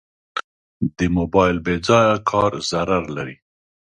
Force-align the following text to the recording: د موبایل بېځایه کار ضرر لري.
د 0.97 0.99
موبایل 1.17 1.57
بېځایه 1.65 2.15
کار 2.29 2.51
ضرر 2.69 3.03
لري. 3.15 3.37